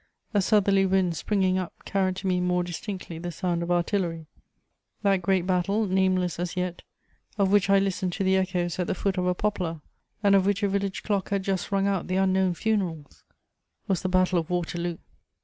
[0.33, 4.25] A southerly wind springing up carried to me more distinctly the sound of artillery.
[5.03, 6.81] That great battle, nameless as yet,
[7.37, 9.79] of which I listened to the echoes at the foot of a poplar,
[10.23, 13.21] and of which a village clock had just rung out the unknown funerals,
[13.87, 14.97] was the Battle of Waterloo!